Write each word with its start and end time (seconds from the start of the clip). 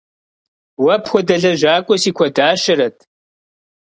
Уэ 0.83 0.95
пхуэдэ 1.03 1.35
лэжьакӀуэ 1.41 1.95
си 2.01 2.11
куэдащэрэт. 2.17 2.97